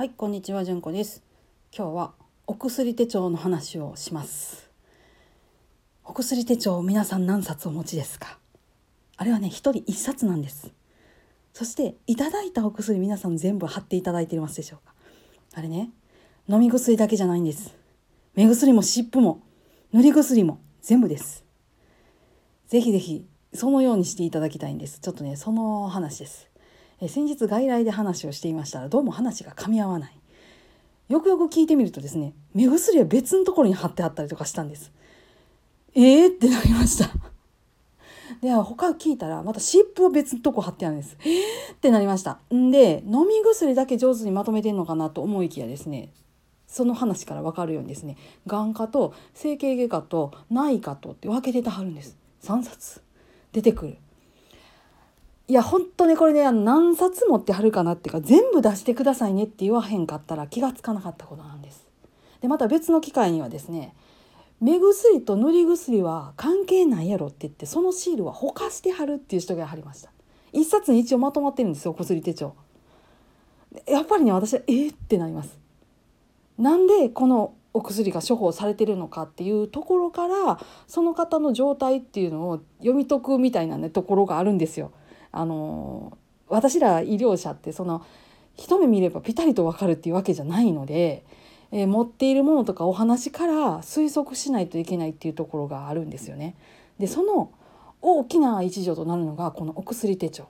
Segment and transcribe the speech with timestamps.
[0.00, 1.22] はい、こんにちは、じゅんこです。
[1.76, 2.14] 今日は
[2.46, 4.70] お薬手帳の話をします。
[6.06, 8.38] お薬手帳皆さん何冊お持ちですか？
[9.18, 10.72] あれはね、一人一冊なんです。
[11.52, 14.94] そしていただいたお薬皆さん全部貼っていただいてますでしょうか？
[15.52, 15.90] あれね、
[16.48, 17.76] 飲み薬だけじゃないんです。
[18.34, 19.42] 目薬も湿布も
[19.92, 21.44] 塗り薬も全部です。
[22.68, 24.98] ぜひぜひそのようにしていただきたいんです。
[25.00, 26.48] ちょっとね、その話です。
[27.02, 28.80] え先日外来で話をしていました。
[28.80, 30.12] らどうも話が噛み合わない。
[31.08, 34.92] よくよく聞いてみるとですね目薬は別のところに貼ってあったりとかしたんです。
[35.94, 37.10] えーってなりました。
[38.42, 41.16] で他聞いたらまた湿布は別のとこ貼ってあるんです。
[41.24, 42.38] えーってなりました。
[42.54, 46.12] んで飲み薬だけ上手にまとめてんのかなと思いきやですね
[46.66, 52.16] その話から分かるようにですね眼科と整形外科と内科とって分けてたはるんです。
[52.42, 53.00] 3冊
[53.52, 53.96] 出てくる。
[55.50, 61.88] いや本当ねこれね何冊持ってはるかなっていうか全部出してくださいねって言わへんかったら気がつかなかったことなんです。
[62.40, 63.92] でまた別の機会にはですね
[64.60, 70.12] 目薬と塗り薬は関係ないやろって言ってそのシールはほかしてはるっていう人がはりました。
[70.52, 72.54] 一冊に一応まとまってるんですよお薬手帳。
[73.88, 75.58] やっぱりね私はえー、ってなります。
[76.58, 84.92] なんでこのお薬が処方されてるのかっていうところからその方の状態っていうのを読み解くみたいなねところがあるんですよ。
[85.32, 86.16] あの
[86.48, 88.04] 私ら医療者ってその
[88.56, 91.24] 一目見ればピタリと分かるっていうわけじゃないので、
[91.72, 96.56] えー持っているものとかお話から推測しないといけないっていうところがあるんですよね。
[96.98, 97.52] でその
[98.02, 100.48] 大きな一助となるのがこのお薬手帳。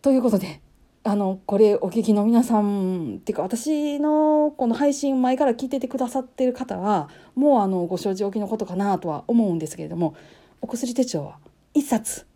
[0.00, 0.60] ということで
[1.02, 10.14] あのこれお聞きの皆さんっていうか私のこの配信前から聞いててくださってる方はもうあのご承知おきのことかなとは思うんですけれども
[10.62, 11.38] お薬手帳は
[11.74, 12.26] 1冊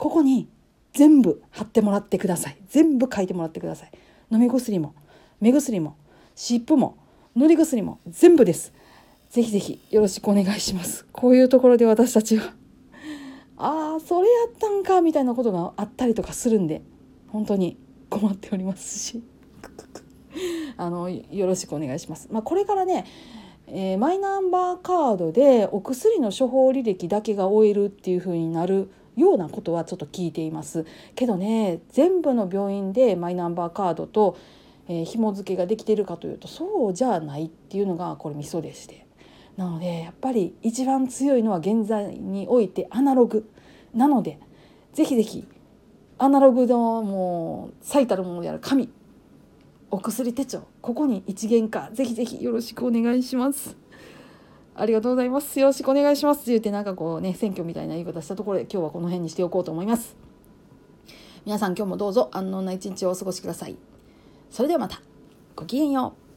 [0.00, 0.48] ここに
[0.94, 2.56] 全部貼ってもらってください。
[2.68, 3.90] 全部書いてもらってください。
[4.30, 4.94] 飲み薬も
[5.40, 5.94] 目薬も
[6.34, 6.96] 湿布も
[7.36, 8.72] 塗り薬も全部です。
[9.28, 11.04] ぜひぜひよろしくお願いします。
[11.12, 12.54] こういうところで私たちは。
[13.58, 16.80] ああそれやったんかみたいなことがあったりとかするんで
[17.28, 17.76] 本当に
[18.08, 19.22] 困っておりますし。
[20.78, 22.26] あのよろしくお願いします。
[22.32, 23.04] まあ、これからね、
[23.66, 30.84] えーマイナンバーカードでお薬の処方履歴だけが終えるっていう風になるようなことはちょっと聞いています。
[31.14, 34.36] けどね全部の病院でマイナンバーカードと、
[34.88, 39.06] えー紐付けができているかというとそうじゃないっていうのがこれミソでして。
[39.56, 43.48] なのでやっぱり一番強いのは現在においてアナログ。
[43.94, 44.38] なので
[44.92, 45.46] ぜひぜひ
[46.18, 48.88] アナログのもう最たるものである紙
[49.90, 50.62] お薬手帳。
[50.80, 51.90] ここに一元化。
[51.92, 53.79] ぜひぜひよろしくお願いします。
[54.80, 55.60] ありがとうございます。
[55.60, 56.42] よろしくお願いします。
[56.42, 60.16] って言ってなんかこうね選挙みたいな言い方したところで今日はこの辺にしておこうと思います。
[61.44, 63.76] 皆さん今日もどうぞ安穏な一日をお過ごしください。
[64.50, 65.00] それではまた。
[65.54, 66.29] ごきげんよう。